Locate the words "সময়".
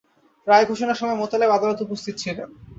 1.01-1.19